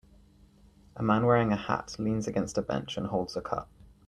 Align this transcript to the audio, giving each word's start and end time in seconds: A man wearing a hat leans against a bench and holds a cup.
A 0.95 1.03
man 1.03 1.27
wearing 1.27 1.51
a 1.51 1.55
hat 1.55 1.97
leans 1.99 2.25
against 2.27 2.57
a 2.57 2.63
bench 2.63 2.97
and 2.97 3.05
holds 3.05 3.37
a 3.37 3.41
cup. 3.41 3.69